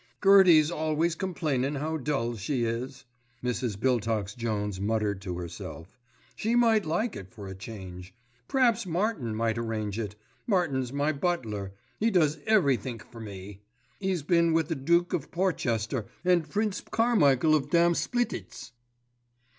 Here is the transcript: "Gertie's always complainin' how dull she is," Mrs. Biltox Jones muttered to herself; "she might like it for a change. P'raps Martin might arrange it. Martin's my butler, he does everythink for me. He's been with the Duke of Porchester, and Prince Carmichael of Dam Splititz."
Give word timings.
"Gertie's 0.23 0.71
always 0.71 1.13
complainin' 1.13 1.75
how 1.75 1.95
dull 1.97 2.35
she 2.35 2.65
is," 2.65 3.05
Mrs. 3.43 3.77
Biltox 3.77 4.35
Jones 4.35 4.81
muttered 4.81 5.21
to 5.21 5.37
herself; 5.37 5.99
"she 6.35 6.55
might 6.55 6.87
like 6.87 7.15
it 7.15 7.29
for 7.31 7.45
a 7.47 7.53
change. 7.53 8.11
P'raps 8.47 8.87
Martin 8.87 9.35
might 9.35 9.59
arrange 9.59 9.99
it. 9.99 10.15
Martin's 10.47 10.91
my 10.91 11.11
butler, 11.11 11.73
he 11.99 12.09
does 12.09 12.39
everythink 12.47 13.05
for 13.11 13.19
me. 13.21 13.61
He's 13.99 14.23
been 14.23 14.53
with 14.53 14.69
the 14.69 14.75
Duke 14.75 15.13
of 15.13 15.29
Porchester, 15.29 16.07
and 16.25 16.49
Prince 16.49 16.81
Carmichael 16.89 17.53
of 17.53 17.69
Dam 17.69 17.93
Splititz." 17.93 18.71